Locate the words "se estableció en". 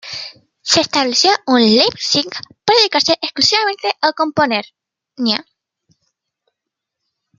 0.63-1.57